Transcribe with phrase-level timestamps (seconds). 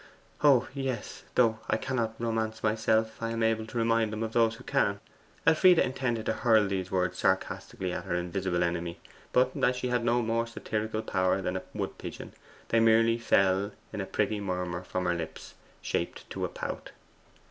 [0.43, 4.55] 'Oh yes; though I cannot romance myself, I am able to remind him of those
[4.55, 4.99] who can!'
[5.45, 8.97] Elfride intended to hurl these words sarcastically at her invisible enemy,
[9.31, 12.33] but as she had no more satirical power than a wood pigeon,
[12.69, 15.53] they merely fell in a pretty murmur from lips
[15.83, 16.89] shaped to a pout.